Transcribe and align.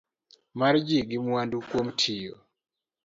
Mar 0.59 0.75
ji 0.87 0.99
gi 1.09 1.17
mwandu 1.25 1.57
kuom 1.69 1.87
tiyo 1.99 2.35